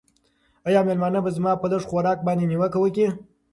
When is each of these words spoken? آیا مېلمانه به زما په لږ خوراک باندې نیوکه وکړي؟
آیا 0.67 0.81
مېلمانه 0.87 1.19
به 1.23 1.29
زما 1.37 1.51
په 1.61 1.67
لږ 1.71 1.83
خوراک 1.89 2.19
باندې 2.27 2.45
نیوکه 2.51 2.77
وکړي؟ 2.81 3.07